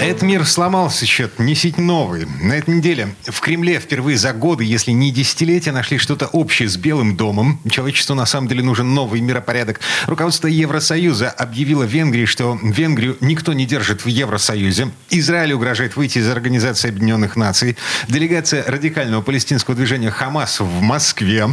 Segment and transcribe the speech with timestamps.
[0.00, 2.24] Этот мир сломался, счет несить новый.
[2.40, 6.76] На этой неделе в Кремле впервые за годы, если не десятилетия, нашли что-то общее с
[6.76, 7.60] Белым домом.
[7.68, 9.80] Человечеству на самом деле нужен новый миропорядок.
[10.06, 14.92] Руководство Евросоюза объявило Венгрии, что Венгрию никто не держит в Евросоюзе.
[15.10, 17.76] Израиль угрожает выйти из Организации Объединенных Наций.
[18.08, 21.48] Делегация радикального палестинского движения «Хамас» в Москве.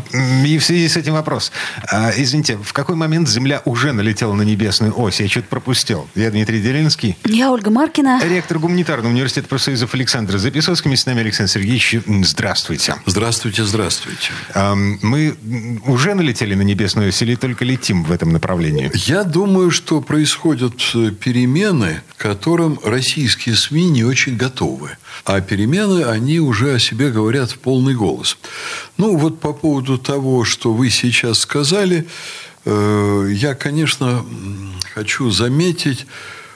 [0.46, 1.52] И в связи с этим вопрос.
[1.92, 5.20] А, извините, в какой момент Земля уже налетела на небесную ось?
[5.20, 6.08] Я что-то пропустил.
[6.14, 7.18] Я Дмитрий Делинский.
[7.26, 10.94] Я Ольга Маркина ректор гуманитарного университета профсоюзов Александр Записовский.
[10.98, 12.00] С нами Александр Сергеевич.
[12.24, 12.96] Здравствуйте.
[13.06, 14.32] Здравствуйте, здравствуйте.
[14.54, 15.38] Мы
[15.86, 18.92] уже налетели на небесную или только летим в этом направлении?
[18.94, 24.98] Я думаю, что происходят э, перемены, к которым российские СМИ не очень готовы.
[25.24, 28.38] А перемены, они уже о себе говорят в полный голос.
[28.98, 32.06] Ну, вот по поводу того, что вы сейчас сказали,
[32.66, 34.26] э, я, конечно,
[34.94, 36.06] хочу заметить,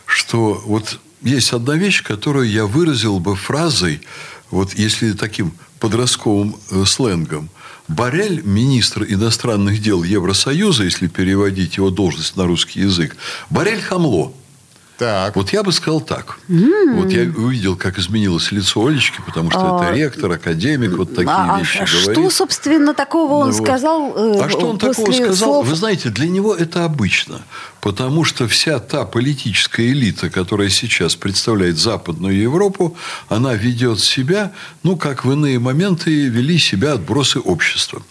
[0.05, 4.01] что вот есть одна вещь, которую я выразил бы фразой,
[4.51, 7.49] вот если таким подростковым э, сленгом.
[7.87, 13.17] Барель, министр иностранных дел Евросоюза, если переводить его должность на русский язык,
[13.49, 14.31] Барель хамло.
[14.99, 15.37] Так.
[15.37, 16.39] Вот я бы сказал так.
[16.49, 17.01] Mm.
[17.01, 21.29] Вот я увидел, как изменилось лицо Олечки, потому что а, это ректор, академик, вот такие
[21.29, 22.11] а, вещи а говорит.
[22.11, 24.13] Что, собственно, такого он ну, сказал?
[24.13, 25.35] Э, а что он такого сказал?
[25.35, 25.67] Слов...
[25.67, 27.39] Вы знаете, для него это обычно.
[27.81, 32.97] Потому что вся та политическая элита, которая сейчас представляет Западную Европу,
[33.29, 34.51] она ведет себя,
[34.83, 38.01] ну, как в иные моменты вели себя отбросы общества.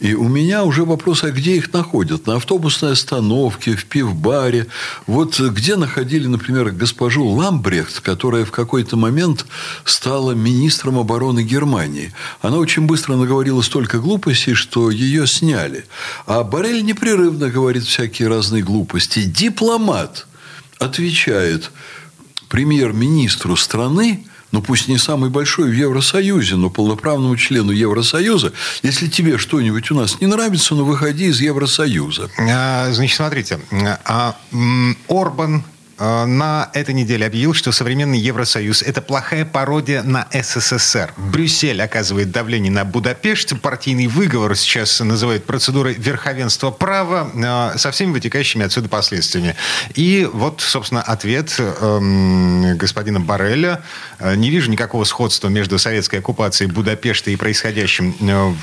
[0.00, 2.26] И у меня уже вопрос, а где их находят?
[2.26, 4.66] На автобусной остановке, в пивбаре.
[5.06, 9.46] Вот где находили например, госпожу Ламбрехт, которая в какой-то момент
[9.84, 12.12] стала министром обороны Германии.
[12.42, 15.84] Она очень быстро наговорила столько глупостей, что ее сняли.
[16.26, 19.13] А Барель непрерывно говорит всякие разные глупости.
[19.22, 20.26] Дипломат
[20.78, 21.70] отвечает
[22.48, 29.38] премьер-министру страны, ну пусть не самый большой в Евросоюзе, но полноправному члену Евросоюза, если тебе
[29.38, 32.30] что-нибудь у нас не нравится, ну выходи из Евросоюза.
[32.38, 33.60] А, значит, смотрите,
[34.04, 34.36] а
[35.08, 35.64] Орбан
[35.98, 41.12] на этой неделе объявил, что современный Евросоюз– это плохая пародия на СССР.
[41.16, 43.60] Брюссель оказывает давление на Будапешт.
[43.60, 49.54] Партийный выговор сейчас называют процедурой верховенства права э, со всеми вытекающими отсюда последствиями.
[49.94, 53.82] И вот, собственно, ответ эм, господина Барреля.
[54.18, 58.14] Э, не вижу никакого сходства между советской оккупацией Будапешта и происходящим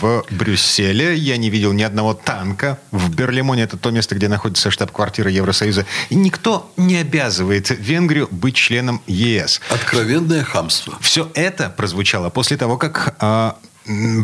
[0.01, 1.15] в Брюсселе.
[1.15, 2.77] Я не видел ни одного танка.
[2.91, 5.85] В Берлимоне это то место, где находится штаб-квартира Евросоюза.
[6.09, 9.61] И никто не обязан обязывает Венгрию быть членом ЕС.
[9.69, 10.97] Откровенное хамство.
[11.01, 13.51] Все это прозвучало после того, как э,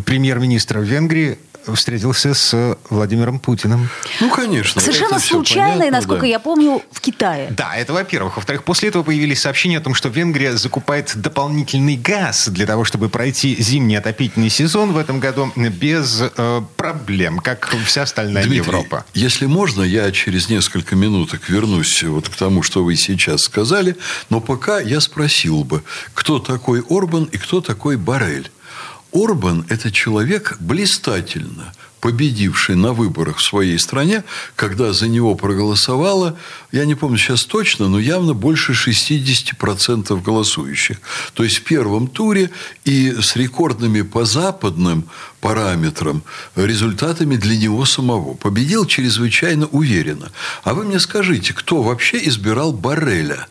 [0.04, 3.88] премьер-министр Венгрии встретился с Владимиром Путиным.
[4.20, 4.80] Ну, конечно.
[4.80, 6.26] Совершенно случайно, понятно, и, насколько да.
[6.26, 7.48] я помню, в Китае.
[7.50, 8.36] Да, это во-первых.
[8.36, 13.08] Во-вторых, после этого появились сообщения о том, что Венгрия закупает дополнительный газ для того, чтобы
[13.08, 19.04] пройти зимний отопительный сезон в этом году без э, проблем, как вся остальная Дмитрий, Европа.
[19.14, 23.96] Если можно, я через несколько минуток вернусь вот к тому, что вы сейчас сказали,
[24.30, 25.82] но пока я спросил бы,
[26.14, 28.50] кто такой Орбан и кто такой Барель.
[29.12, 34.24] Орбан– это человек блистательно победивший на выборах в своей стране,
[34.56, 36.36] когда за него проголосовало,
[36.72, 40.98] я не помню сейчас точно, но явно больше 60% голосующих.
[41.34, 42.50] То есть в первом туре
[42.84, 45.04] и с рекордными по западным
[45.40, 46.22] параметрам
[46.56, 48.34] результатами для него самого.
[48.34, 50.30] Победил чрезвычайно уверенно.
[50.64, 53.46] А вы мне скажите, кто вообще избирал Барреля?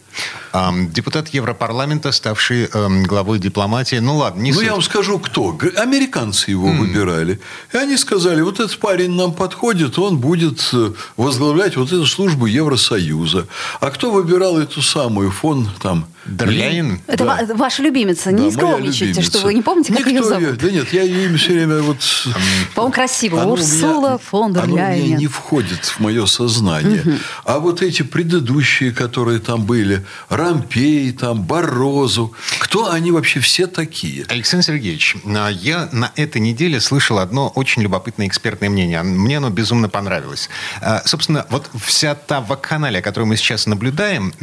[0.91, 3.97] Депутат Европарламента, ставший эм, главой дипломатии.
[3.97, 4.65] Ну ладно, не Ну, суть.
[4.65, 5.57] я вам скажу, кто.
[5.75, 6.77] Американцы его mm.
[6.77, 7.39] выбирали.
[7.73, 12.45] И они сказали, вот этот парень нам подходит, он будет э, возглавлять вот эту службу
[12.45, 13.47] Евросоюза.
[13.79, 17.01] А кто выбирал эту самую фон там Дерляин?
[17.07, 17.55] Это да.
[17.55, 18.31] ваша любимица.
[18.31, 20.47] Не да, скромничайте, что вы не помните, как Никто ее зовут.
[20.47, 21.97] Ее, да нет, я ее имя все время вот...
[22.75, 23.43] По-моему, красиво.
[23.43, 27.01] Урсула меня, фон дер Оно у меня не входит в мое сознание.
[27.01, 27.11] Угу.
[27.45, 34.25] А вот эти предыдущие, которые там были, Рампей, там, Борозу, кто они вообще все такие?
[34.27, 39.01] Александр Сергеевич, а, я на этой неделе слышал одно очень любопытное экспертное мнение.
[39.03, 40.49] Мне оно безумно понравилось.
[40.81, 44.33] А, собственно, вот вся та вакханалия, которую мы сейчас наблюдаем,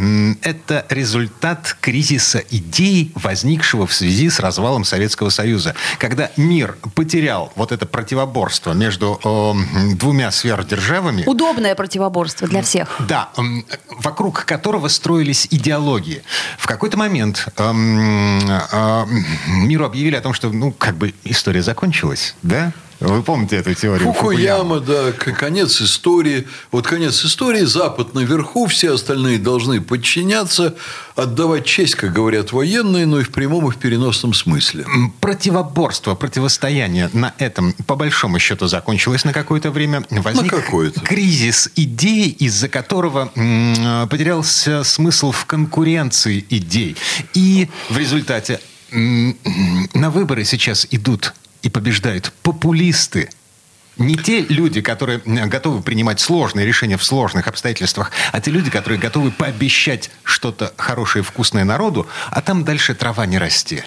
[0.43, 5.75] это результат кризиса идей, возникшего в связи с развалом Советского Союза.
[5.99, 11.25] Когда мир потерял вот это противоборство между э, двумя сверхдержавами.
[11.27, 12.97] Удобное противоборство для всех.
[13.09, 13.43] Да, э,
[13.99, 16.23] вокруг которого строились идеологии.
[16.59, 19.07] В какой-то момент э, э,
[19.47, 22.73] миру объявили о том, что, ну, как бы история закончилась, да?
[23.09, 24.13] Вы помните эту теорию?
[24.13, 26.47] Фукуяма, да, конец истории.
[26.73, 30.75] Вот конец истории, Запад наверху, все остальные должны подчиняться,
[31.15, 34.87] отдавать честь, как говорят военные, но и в прямом, и в переносном смысле.
[35.21, 40.05] Противоборство, противостояние на этом, по большому счету, закончилось на какое-то время.
[40.11, 41.01] Возник на какое-то.
[41.01, 43.27] кризис идей, из-за которого
[44.11, 46.97] потерялся смысл в конкуренции идей.
[47.35, 48.61] И в результате
[48.91, 53.31] на выборы сейчас идут и побеждают популисты.
[53.97, 58.99] Не те люди, которые готовы принимать сложные решения в сложных обстоятельствах, а те люди, которые
[58.99, 63.83] готовы пообещать что-то хорошее и вкусное народу, а там дальше трава не расти.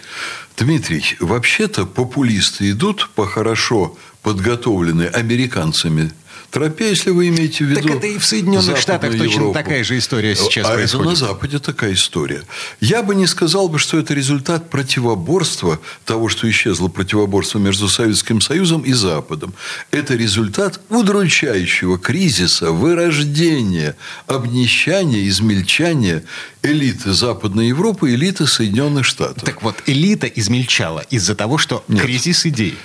[0.57, 6.11] Дмитрий, вообще-то популисты идут по хорошо подготовленной американцами
[6.51, 7.81] тропе, если вы имеете в виду.
[7.81, 9.35] Так это и в Соединенных Штатах Европу.
[9.35, 11.01] точно такая же история сейчас а происходит.
[11.01, 12.43] это на Западе такая история.
[12.79, 18.41] Я бы не сказал бы, что это результат противоборства того, что исчезло противоборство между Советским
[18.41, 19.53] Союзом и Западом.
[19.91, 23.95] Это результат удручающего кризиса, вырождения,
[24.27, 26.23] обнищания, измельчания
[26.63, 29.43] элиты Западной Европы, элиты Соединенных Штатов.
[29.43, 32.01] Так вот, элита измельчала из-за того, что Нет.
[32.01, 32.77] кризис идей.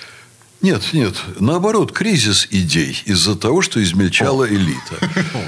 [0.63, 1.17] Нет, нет.
[1.41, 4.97] Наоборот, кризис идей из-за того, что измельчала элита.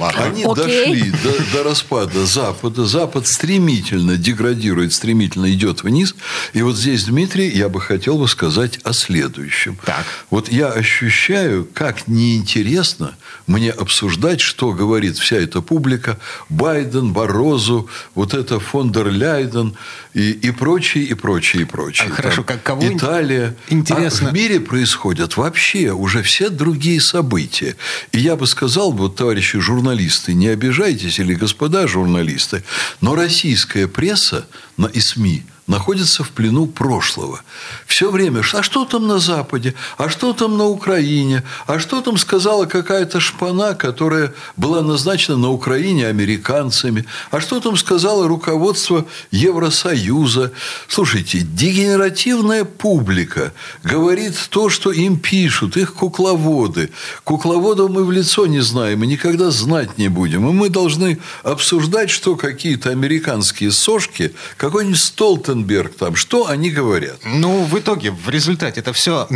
[0.16, 2.84] Они дошли до, до распада Запада.
[2.84, 6.16] Запад стремительно деградирует, стремительно идет вниз.
[6.52, 9.78] И вот здесь, Дмитрий, я бы хотел бы сказать о следующем.
[9.84, 10.04] Так.
[10.30, 13.14] Вот я ощущаю, как неинтересно
[13.46, 16.18] мне обсуждать, что говорит вся эта публика.
[16.48, 19.76] Байден, Борозу, вот это фон дер Ляйден
[20.12, 22.08] и, и прочие, и прочие, и прочие.
[22.08, 23.54] А, хорошо, как кого Италия.
[23.68, 24.28] Интересно.
[24.28, 27.76] А в мире происходит происходят вообще уже все другие события.
[28.12, 32.62] И я бы сказал, вот, товарищи журналисты, не обижайтесь, или господа журналисты,
[33.02, 34.46] но российская пресса
[34.94, 37.40] и СМИ– находится в плену прошлого.
[37.86, 42.18] Все время, а что там на Западе, а что там на Украине, а что там
[42.18, 50.52] сказала какая-то шпана, которая была назначена на Украине американцами, а что там сказала руководство Евросоюза.
[50.88, 53.52] Слушайте, дегенеративная публика
[53.82, 56.90] говорит то, что им пишут, их кукловоды.
[57.24, 60.46] Кукловодов мы в лицо не знаем и никогда знать не будем.
[60.48, 67.18] И мы должны обсуждать, что какие-то американские сошки, какой-нибудь Столтен Ротенберг, там, что они говорят?
[67.24, 69.28] Ну, в итоге, в результате это все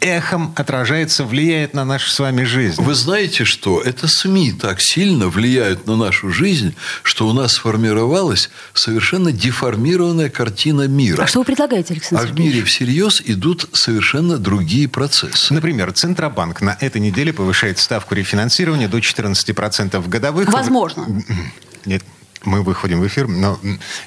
[0.00, 2.80] эхом отражается, влияет на нашу с вами жизнь.
[2.80, 8.50] Вы знаете, что это СМИ так сильно влияют на нашу жизнь, что у нас сформировалась
[8.72, 11.22] совершенно деформированная картина мира.
[11.22, 15.52] А что вы предлагаете, Александр А в мире всерьез идут совершенно другие процессы.
[15.52, 20.52] Например, Центробанк на этой неделе повышает ставку рефинансирования до 14% годовых.
[20.52, 21.06] Возможно.
[21.84, 22.02] Нет,
[22.44, 23.58] мы выходим в эфир, но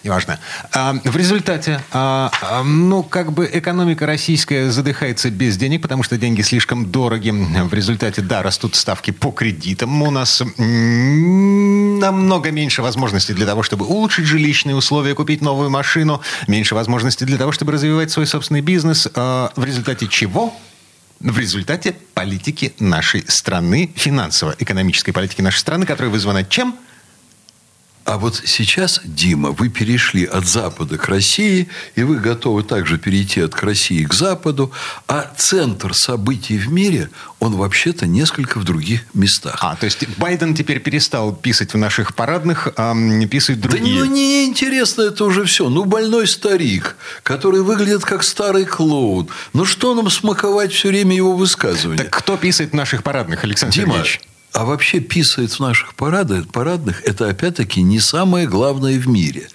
[0.03, 0.39] неважно.
[0.73, 6.17] А, в результате, а, а, ну, как бы экономика российская задыхается без денег, потому что
[6.17, 7.29] деньги слишком дороги.
[7.29, 10.01] В результате, да, растут ставки по кредитам.
[10.01, 16.75] У нас намного меньше возможностей для того, чтобы улучшить жилищные условия, купить новую машину, меньше
[16.75, 19.07] возможностей для того, чтобы развивать свой собственный бизнес.
[19.15, 20.53] А, в результате чего?
[21.19, 26.75] в результате политики нашей страны, финансово-экономической политики нашей страны, которая вызвана чем?
[28.07, 33.41] А вот сейчас, Дима, вы перешли от Запада к России, и вы готовы также перейти
[33.41, 34.71] от России к Западу,
[35.09, 37.09] а центр событий в мире,
[37.41, 39.59] он вообще-то несколько в других местах.
[39.61, 42.95] А, то есть Байден теперь перестал писать в наших парадных, а
[43.29, 43.99] писать другие.
[43.99, 45.67] Да ну, не интересно это уже все.
[45.67, 49.27] Ну, больной старик, который выглядит как старый клоун.
[49.51, 51.97] Ну, что нам смаковать все время его высказывания?
[51.97, 54.21] Так кто писает в наших парадных, Александр Дима, Сергеевич?
[54.53, 59.49] А вообще писает в наших парадах, парадных, это опять-таки не самое главное в мире.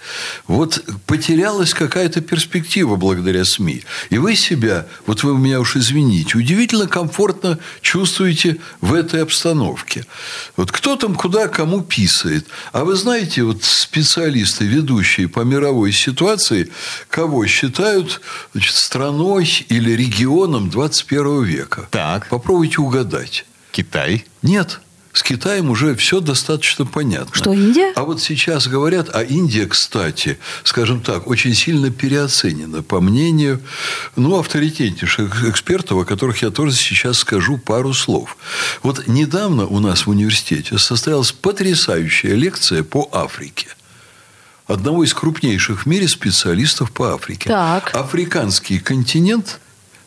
[0.47, 3.83] Вот потерялась какая-то перспектива благодаря СМИ.
[4.11, 10.05] И вы себя, вот вы меня уж извините, удивительно комфортно чувствуете в этой обстановке.
[10.55, 12.45] Вот кто там куда кому писает.
[12.71, 16.71] А вы знаете, вот специалисты, ведущие по мировой ситуации,
[17.09, 18.21] кого считают
[18.53, 21.87] значит, страной или регионом 21 века?
[21.91, 22.29] Так.
[22.29, 23.45] Попробуйте угадать.
[23.73, 24.25] Китай?
[24.43, 24.79] Нет.
[25.13, 27.35] С Китаем уже все достаточно понятно.
[27.35, 27.91] Что, Индия?
[27.95, 33.61] А вот сейчас говорят, а Индия, кстати, скажем так, очень сильно переоценена, по мнению
[34.15, 38.37] ну, авторитетнейших экспертов, о которых я тоже сейчас скажу пару слов.
[38.83, 43.67] Вот недавно у нас в университете состоялась потрясающая лекция по Африке.
[44.67, 47.49] одного из крупнейших в мире специалистов по Африке.
[47.49, 47.95] Так.
[47.95, 49.59] Африканский континент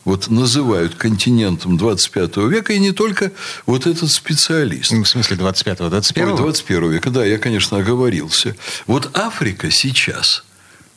[0.07, 3.33] вот называют континентом 25 века, и не только
[3.67, 4.93] вот этот специалист.
[4.93, 8.57] В смысле 25-го, 21 21 века, да, я, конечно, оговорился.
[8.87, 10.45] Вот Африка сейчас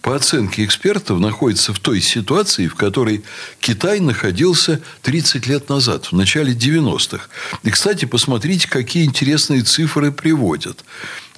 [0.01, 3.25] по оценке экспертов, находится в той ситуации, в которой
[3.59, 7.27] Китай находился 30 лет назад, в начале 90-х.
[7.63, 10.85] И, кстати, посмотрите, какие интересные цифры приводят.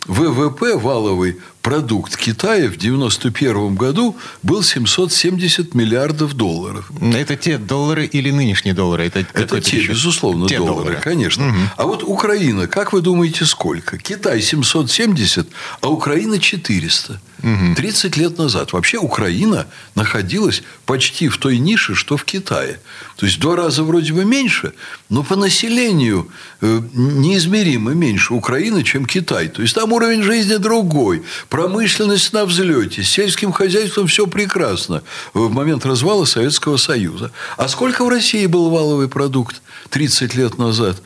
[0.06, 6.91] ВВП валовый продукт Китая в 1991 году был 770 миллиардов долларов.
[7.13, 9.06] Это те доллары или нынешние доллары?
[9.06, 9.89] Это, это те, еще?
[9.91, 11.48] безусловно, те доллары, доллары, конечно.
[11.48, 11.58] Угу.
[11.77, 13.98] А вот Украина, как вы думаете, сколько?
[13.98, 15.48] Китай 770,
[15.82, 17.20] а Украина 400.
[17.44, 17.75] Угу.
[17.75, 18.74] 30 лет назад.
[18.74, 19.65] Вообще Украина
[19.96, 22.80] находилась почти в той нише, что в Китае.
[23.15, 24.74] То есть, в два раза вроде бы меньше,
[25.10, 26.27] но по населению
[26.62, 29.48] э, неизмеримо меньше Украины, чем Китай.
[29.48, 35.03] То есть, там уровень жизни другой Промышленность на взлете, с сельским хозяйством все прекрасно
[35.34, 37.34] в момент развала Советского Союза.
[37.58, 41.01] А сколько в России был валовый продукт 30 лет назад?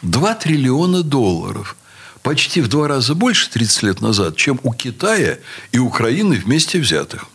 [0.00, 1.76] 2 триллиона долларов.
[2.22, 5.38] Почти в два раза больше 30 лет назад, чем у Китая
[5.70, 7.26] и Украины вместе взятых.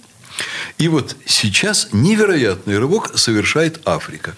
[0.77, 4.35] И вот сейчас невероятный рывок совершает Африка.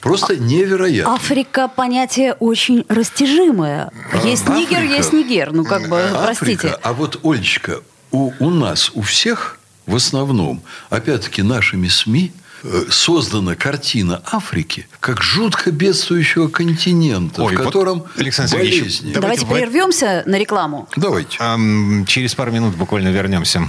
[0.00, 1.14] Просто невероятно.
[1.14, 3.90] Африка понятие очень растяжимое.
[4.24, 5.52] Есть Африка, Нигер, есть Нигер.
[5.52, 6.78] Ну, как бы, Африка, простите.
[6.82, 7.80] А вот, Олечка,
[8.10, 15.22] у, у нас, у всех в основном, опять-таки, нашими СМИ э, создана картина Африки как
[15.22, 19.12] жутко бедствующего континента, Ой, в котором вот, Александр болезни.
[19.12, 20.88] Давайте, давайте прервемся на рекламу.
[20.96, 21.36] Давайте.
[21.40, 23.62] Эм, через пару минут буквально вернемся.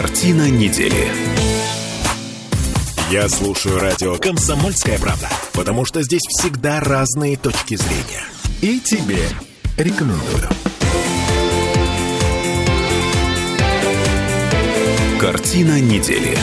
[0.00, 1.12] Картина недели.
[3.10, 8.24] Я слушаю радио «Комсомольская правда», потому что здесь всегда разные точки зрения.
[8.62, 9.18] И тебе
[9.76, 10.48] рекомендую.
[15.20, 16.34] Картина недели.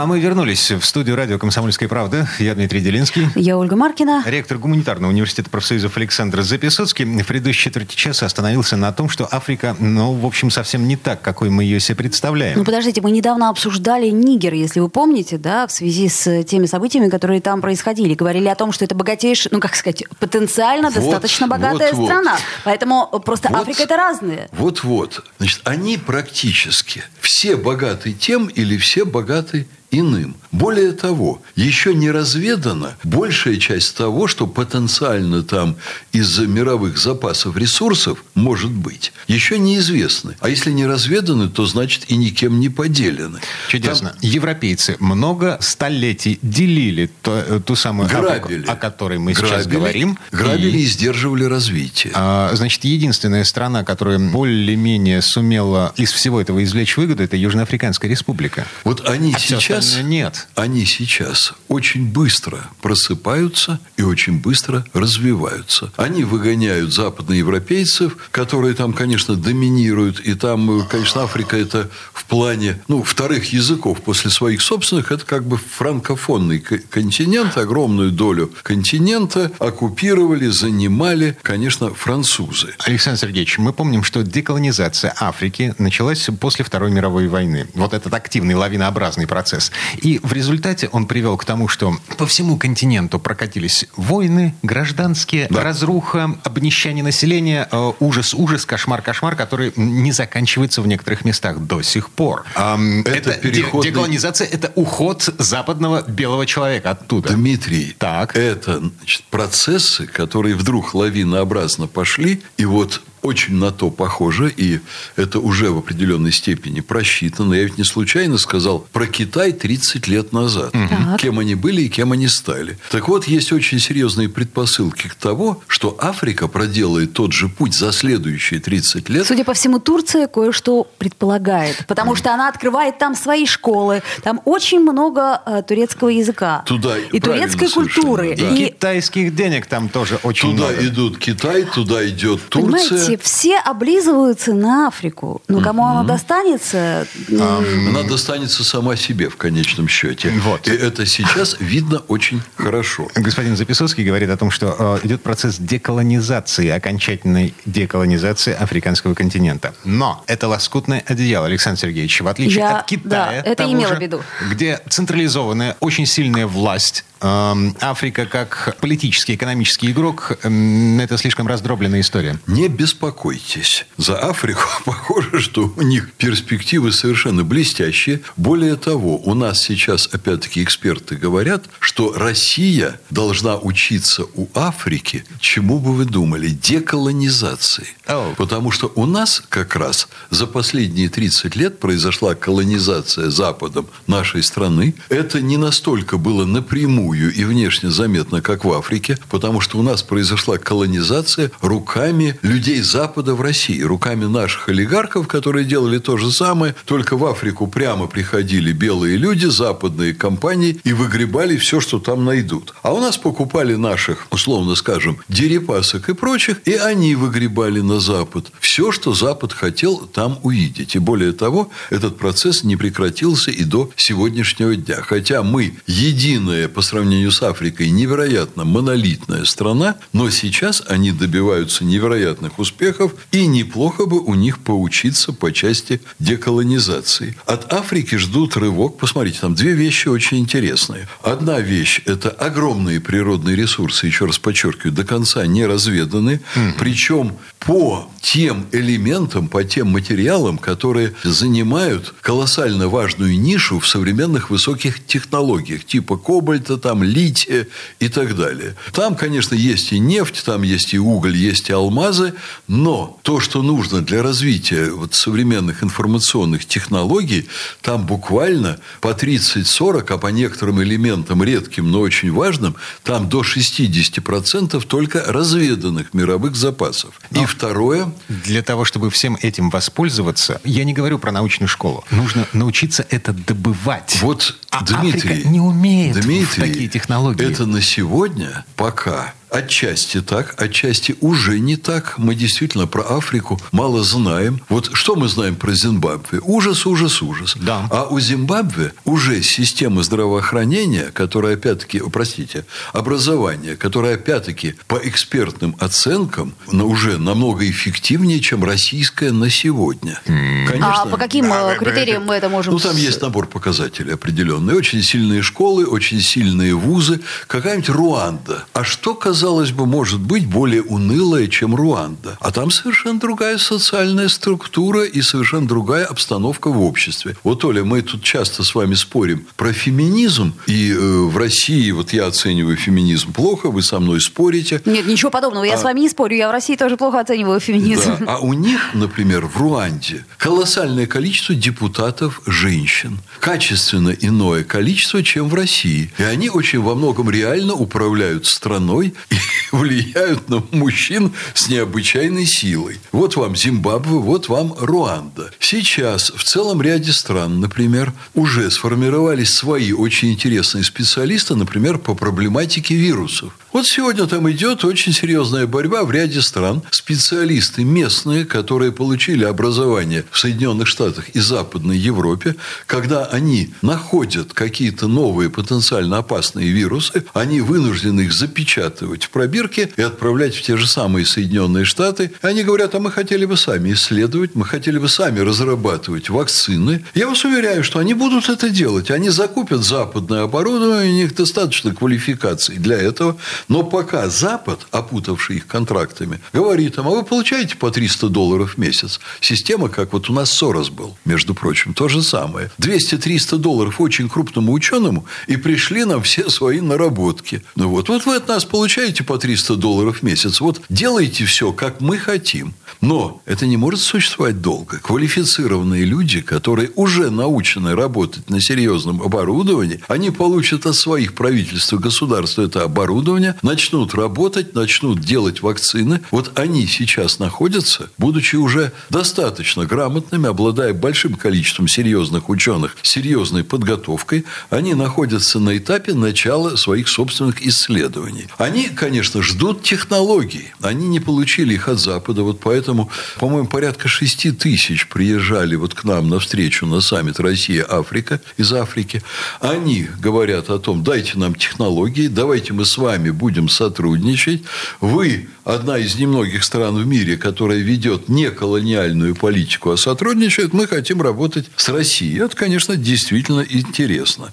[0.00, 2.26] А мы вернулись в студию радио «Комсомольская правда».
[2.38, 3.28] Я Дмитрий Делинский.
[3.34, 4.22] Я Ольга Маркина.
[4.24, 9.76] Ректор гуманитарного университета профсоюзов Александр Записоцкий в предыдущей четверти часа остановился на том, что Африка,
[9.78, 12.56] ну, в общем, совсем не так, какой мы ее себе представляем.
[12.56, 17.10] Ну, подождите, мы недавно обсуждали Нигер, если вы помните, да, в связи с теми событиями,
[17.10, 18.14] которые там происходили.
[18.14, 22.32] Говорили о том, что это богатейшая, ну, как сказать, потенциально вот, достаточно богатая вот, страна.
[22.32, 22.42] Вот.
[22.64, 24.48] Поэтому просто вот, Африка это разные.
[24.52, 25.26] Вот-вот.
[25.36, 30.36] Значит, они практически все богаты тем или все богаты иным.
[30.52, 35.76] Более того, еще не разведана большая часть того, что потенциально там
[36.12, 40.36] из-за мировых запасов ресурсов может быть, еще неизвестны.
[40.40, 43.40] А если не разведаны, то значит и никем не поделены.
[43.68, 44.10] Чудесно.
[44.10, 44.18] Там...
[44.22, 49.66] Европейцы много столетий делили ту, э, ту самую грабили, Африку, о которой мы грабили, сейчас
[49.66, 50.18] говорим.
[50.32, 52.12] Грабили и, и сдерживали развитие.
[52.16, 58.66] А, значит, единственная страна, которая более-менее сумела из всего этого извлечь выгоду, это Южноафриканская республика.
[58.84, 60.48] Вот они а сейчас сейчас, нет.
[60.54, 65.92] Они сейчас очень быстро просыпаются и очень быстро развиваются.
[65.96, 70.20] Они выгоняют западноевропейцев, которые там, конечно, доминируют.
[70.20, 75.44] И там, конечно, Африка это в плане, ну, вторых языков после своих собственных, это как
[75.44, 82.74] бы франкофонный континент, огромную долю континента оккупировали, занимали, конечно, французы.
[82.80, 87.66] Александр Сергеевич, мы помним, что деколонизация Африки началась после Второй мировой войны.
[87.74, 89.69] Вот этот активный лавинообразный процесс.
[89.98, 95.62] И в результате он привел к тому, что по всему континенту прокатились войны, гражданские, да.
[95.62, 101.82] разруха, обнищание населения, э, ужас, ужас, кошмар, кошмар, который не заканчивается в некоторых местах до
[101.82, 102.44] сих пор.
[102.54, 103.90] Это, это переходный...
[103.90, 107.34] деколонизация, это уход западного белого человека оттуда.
[107.34, 108.36] Дмитрий, так.
[108.36, 114.80] это значит, процессы, которые вдруг лавинообразно пошли, и вот очень на то похоже, и
[115.16, 117.54] это уже в определенной степени просчитано.
[117.54, 120.74] Я ведь не случайно сказал про Китай 30 лет назад.
[120.74, 121.18] Угу.
[121.18, 122.78] Кем они были и кем они стали.
[122.90, 127.92] Так вот, есть очень серьезные предпосылки к тому, что Африка проделает тот же путь за
[127.92, 129.26] следующие 30 лет.
[129.26, 134.80] Судя по всему, Турция кое-что предполагает, потому что она открывает там свои школы, там очень
[134.80, 136.62] много э, турецкого языка.
[136.66, 138.36] Туда, и турецкой культуры.
[138.38, 138.48] Да.
[138.50, 140.76] И, и китайских денег там тоже очень туда много.
[140.76, 142.88] Туда идут Китай, туда идет Турция.
[142.88, 145.42] Понимаете, Слушайте, все облизываются на Африку.
[145.48, 147.06] Но кому она достанется?
[147.28, 150.30] Она достанется сама себе в конечном счете.
[150.40, 150.68] Вот.
[150.68, 153.08] И это сейчас видно очень хорошо.
[153.14, 159.74] Господин Записовский говорит о том, что э, идет процесс деколонизации, окончательной деколонизации африканского континента.
[159.84, 164.00] Но это лоскутное одеяло, Александр Сергеевич, в отличие Я, от Китая, да, это имела в
[164.00, 164.22] виду.
[164.50, 172.38] где централизованная, очень сильная власть Африка как политический, экономический игрок эм,– это слишком раздробленная история?
[172.46, 173.84] Не беспокойтесь.
[173.98, 178.22] За Африку похоже, что у них перспективы совершенно блестящие.
[178.36, 185.78] Более того, у нас сейчас, опять-таки, эксперты говорят, что Россия должна учиться у Африки, чему
[185.78, 187.88] бы вы думали, деколонизации.
[188.06, 188.34] Oh.
[188.36, 194.94] Потому что у нас как раз за последние 30 лет произошла колонизация Западом нашей страны.
[195.10, 200.02] Это не настолько было напрямую и внешне заметно, как в Африке, потому что у нас
[200.02, 206.74] произошла колонизация руками людей Запада в России, руками наших олигархов, которые делали то же самое,
[206.84, 212.74] только в Африку прямо приходили белые люди, западные компании и выгребали все, что там найдут.
[212.82, 218.52] А у нас покупали наших, условно скажем, дерипасок и прочих, и они выгребали на Запад.
[218.60, 220.96] Все, что Запад хотел там увидеть.
[220.96, 225.02] И более того, этот процесс не прекратился и до сегодняшнего дня.
[225.02, 232.58] Хотя мы единая по сравнению с Африкой невероятно монолитная страна, но сейчас они добиваются невероятных
[232.58, 237.36] успехов, и неплохо бы у них поучиться по части деколонизации.
[237.46, 238.98] От Африки ждут рывок.
[238.98, 241.08] Посмотрите, там две вещи очень интересные.
[241.22, 246.40] Одна вещь– это огромные природные ресурсы, еще раз подчеркиваю, до конца не разведаны.
[246.54, 246.74] Mm.
[246.78, 255.04] Причем по тем элементам, по тем материалам, которые занимают колоссально важную нишу в современных высоких
[255.06, 257.68] технологиях, типа кобальта, там, лития
[258.00, 258.74] и так далее.
[258.92, 262.34] Там, конечно, есть и нефть, там есть и уголь, есть и алмазы,
[262.66, 267.46] но то, что нужно для развития вот современных информационных технологий,
[267.80, 274.84] там буквально по 30-40, а по некоторым элементам редким, но очень важным, там до 60%
[274.86, 277.20] только разведанных мировых запасов.
[277.30, 277.44] Но...
[277.44, 278.12] И второе...
[278.28, 283.32] Для того, чтобы всем этим воспользоваться, я не говорю про научную школу, нужно научиться это
[283.32, 284.18] добывать.
[284.22, 285.30] Вот, а Дмитрий...
[285.30, 287.50] Африка не умеет Дмитрий, технологии.
[287.50, 292.14] Это на сегодня пока Отчасти так, отчасти уже не так.
[292.18, 294.60] Мы действительно про Африку мало знаем.
[294.68, 296.38] Вот что мы знаем про Зимбабве?
[296.42, 297.56] Ужас, ужас, ужас.
[297.60, 297.88] Да.
[297.90, 306.54] А у Зимбабве уже система здравоохранения, которая, опять-таки, простите, образование, которое, опять-таки, по экспертным оценкам,
[306.70, 310.20] но уже намного эффективнее, чем российское на сегодня.
[310.24, 311.02] Конечно.
[311.02, 312.74] А по каким да, критериям мы это можем...
[312.74, 314.74] Ну, там есть набор показателей определенный.
[314.74, 317.20] Очень сильные школы, очень сильные вузы.
[317.48, 318.64] Какая-нибудь Руанда.
[318.74, 322.36] А что казалось казалось бы, может быть более унылая, чем Руанда.
[322.40, 327.36] А там совершенно другая социальная структура и совершенно другая обстановка в обществе.
[327.42, 330.52] Вот, Оля, мы тут часто с вами спорим про феминизм.
[330.66, 334.82] И э, в России, вот я оцениваю феминизм плохо, вы со мной спорите.
[334.84, 335.64] Нет, ничего подобного.
[335.64, 335.78] Я а...
[335.78, 336.36] с вами не спорю.
[336.36, 338.16] Я в России тоже плохо оцениваю феминизм.
[338.20, 338.34] Да.
[338.34, 343.20] А у них, например, в Руанде колоссальное количество депутатов женщин.
[343.40, 346.12] Качественно иное количество, чем в России.
[346.18, 349.14] И они очень во многом реально управляют страной
[349.72, 352.98] влияют на мужчин с необычайной силой.
[353.12, 355.50] Вот вам Зимбабве, вот вам Руанда.
[355.58, 362.94] Сейчас в целом ряде стран, например, уже сформировались свои очень интересные специалисты, например, по проблематике
[362.94, 363.56] вирусов.
[363.72, 366.82] Вот сегодня там идет очень серьезная борьба в ряде стран.
[366.90, 372.56] Специалисты местные, которые получили образование в Соединенных Штатах и Западной Европе,
[372.86, 380.02] когда они находят какие-то новые потенциально опасные вирусы, они вынуждены их запечатывать в пробирке и
[380.02, 382.32] отправлять в те же самые Соединенные Штаты.
[382.42, 387.04] Они говорят, а мы хотели бы сами исследовать, мы хотели бы сами разрабатывать вакцины.
[387.14, 389.12] Я вас уверяю, что они будут это делать.
[389.12, 393.36] Они закупят западное оборудование, у них достаточно квалификаций для этого.
[393.68, 398.78] Но пока Запад, опутавший их контрактами, говорит им, а вы получаете по 300 долларов в
[398.78, 399.20] месяц.
[399.40, 402.70] Система, как вот у нас Сорос был, между прочим, то же самое.
[402.78, 407.62] 200-300 долларов очень крупному ученому, и пришли нам все свои наработки.
[407.76, 410.60] Ну вот, вот вы от нас получаете по 300 долларов в месяц.
[410.60, 412.74] Вот делайте все, как мы хотим.
[413.00, 414.98] Но это не может существовать долго.
[414.98, 421.98] Квалифицированные люди, которые уже научены работать на серьезном оборудовании, они получат от своих правительств и
[421.98, 426.20] государства это оборудование, начнут работать, начнут делать вакцины.
[426.30, 434.44] Вот они сейчас находятся, будучи уже достаточно грамотными, обладая большим количеством серьезных ученых, серьезной подготовкой,
[434.70, 438.46] они находятся на этапе начала своих собственных исследований.
[438.58, 440.72] Они, конечно, ждут технологий.
[440.80, 446.04] Они не получили их от Запада, вот поэтому, по-моему, порядка 6 тысяч приезжали вот к
[446.04, 449.22] нам на встречу на саммит Россия-Африка из Африки.
[449.60, 454.62] Они говорят о том, дайте нам технологии, давайте мы с вами будем сотрудничать.
[455.00, 460.74] Вы одна из немногих стран в мире, которая ведет не колониальную политику, а сотрудничает.
[460.74, 462.44] Мы хотим работать с Россией.
[462.44, 464.52] Это, конечно, действительно интересно.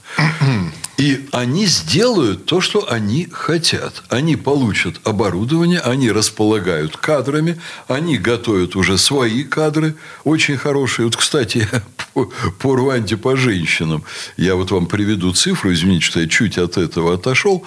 [0.98, 4.04] И они сделают то, что они хотят.
[4.10, 11.06] Они получат оборудование, они располагают кадрами, они готовят уже свои кадры, очень хорошие.
[11.06, 11.68] Вот, кстати,
[12.14, 12.26] по,
[12.58, 14.04] по Руанде по женщинам,
[14.38, 17.64] я вот вам приведу цифру, извините, что я чуть от этого отошел.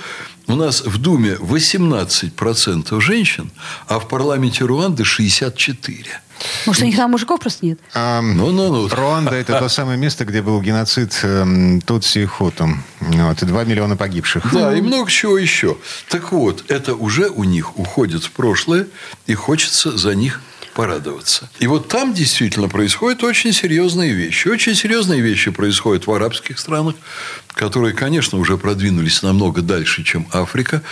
[0.50, 3.52] У нас в Думе 18% женщин,
[3.86, 6.06] а в парламенте Руанды 64%.
[6.66, 7.78] Может, у них там мужиков просто нет?
[7.94, 8.88] ну, ну, ну.
[8.88, 12.68] Руанда– это то самое место, где был геноцид э, Тутси и Хуту.
[13.00, 14.52] Вот, и 2 миллиона погибших.
[14.52, 15.76] Да, и много чего еще.
[16.08, 18.86] Так вот, это уже у них уходит в прошлое,
[19.26, 20.40] и хочется за них
[20.74, 21.50] порадоваться.
[21.58, 24.48] И вот там действительно происходят очень серьезные вещи.
[24.48, 26.94] Очень серьезные вещи происходят в арабских странах,
[27.54, 30.82] которые, конечно, уже продвинулись намного дальше, чем Африка,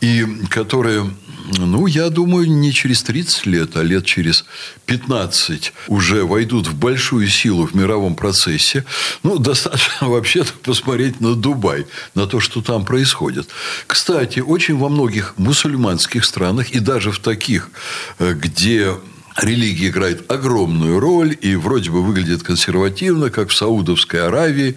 [0.00, 1.10] и которые
[1.58, 4.44] ну, я думаю, не через 30 лет, а лет через
[4.86, 8.84] 15 уже войдут в большую силу в мировом процессе.
[9.22, 13.48] Ну, достаточно вообще-то посмотреть на Дубай, на то, что там происходит.
[13.86, 17.70] Кстати, очень во многих мусульманских странах и даже в таких,
[18.18, 18.94] э, где
[19.40, 24.76] религия играет огромную роль и вроде бы выглядит консервативно, как в Саудовской Аравии.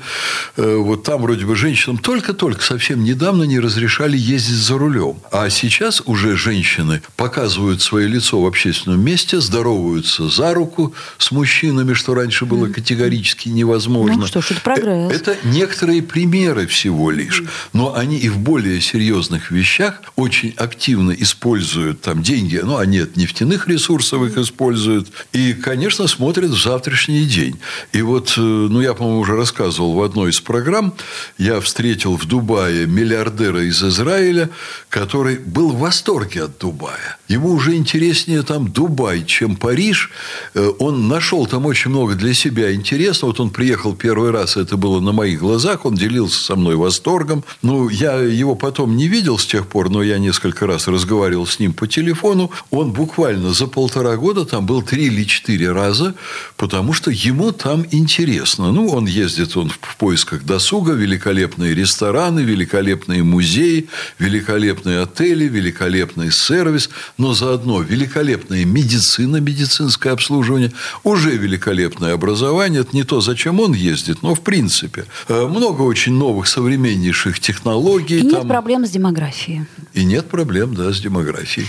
[0.57, 5.17] Э, вот там вроде бы женщинам только-только совсем недавно не разрешали ездить за рулем.
[5.31, 11.93] А сейчас уже женщины показывают свое лицо в общественном месте, здороваются за руку с мужчинами,
[11.93, 14.17] что раньше было категорически невозможно.
[14.17, 15.11] Ну что ж, это прогресс.
[15.11, 17.43] Э, это некоторые примеры всего лишь.
[17.73, 22.59] Но они и в более серьезных вещах очень активно используют там деньги.
[22.63, 25.10] Ну, они от нефтяных ресурсов их используют.
[25.34, 27.60] И, конечно, смотрят в завтрашний день.
[27.91, 30.93] И вот, э, ну, я, по-моему, уже рассказывал в одной из программ,
[31.38, 34.49] я встретил в Дубае миллиардера из Израиля,
[34.89, 37.17] который был в восторге от Дубая.
[37.27, 40.12] Ему уже интереснее там Дубай, чем Париж.
[40.53, 43.31] Э, он нашел там очень много для себя интересного.
[43.31, 47.43] Вот он приехал первый раз, это было на моих глазах, он делился со мной восторгом.
[47.62, 51.60] Ну, я его потом не видел с тех пор, но я несколько раз разговаривал с
[51.60, 52.51] ним по телефону.
[52.69, 56.13] Он буквально за полтора года года там был три или четыре раза,
[56.57, 58.71] потому что ему там интересно.
[58.71, 63.87] Ну, он ездит он в поисках досуга, великолепные рестораны, великолепные музеи,
[64.19, 70.71] великолепные отели, великолепный сервис, но заодно великолепная медицина, медицинское обслуживание,
[71.03, 72.81] уже великолепное образование.
[72.81, 75.05] Это не то, зачем он ездит, но в принципе.
[75.29, 78.19] Э, много очень новых современнейших технологий.
[78.19, 78.47] И нет там...
[78.49, 79.65] проблем с демографией.
[79.93, 81.67] И нет проблем, да, с демографией.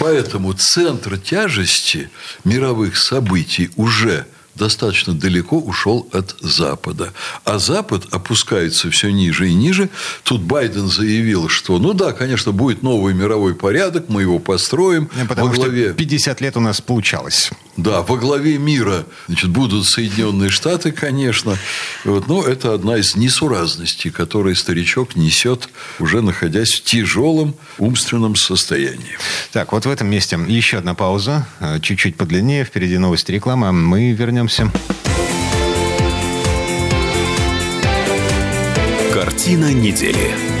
[0.00, 2.07] Поэтому центр тяжести
[2.44, 4.26] мировых событий уже
[4.58, 7.12] достаточно далеко ушел от Запада.
[7.44, 9.88] А Запад опускается все ниже и ниже.
[10.24, 15.08] Тут Байден заявил, что, ну да, конечно, будет новый мировой порядок, мы его построим.
[15.28, 15.86] Потому во главе...
[15.86, 17.50] что 50 лет у нас получалось.
[17.78, 21.56] Да, во главе мира значит, будут Соединенные Штаты, конечно.
[22.04, 25.68] Вот, но это одна из несуразностей, которые старичок несет,
[26.00, 29.16] уже находясь в тяжелом умственном состоянии.
[29.52, 32.64] Так, вот в этом месте еще одна пауза, э, чуть-чуть подлиннее.
[32.64, 33.70] Впереди новости реклама.
[33.70, 34.72] Мы вернемся.
[39.14, 40.57] Картина недели.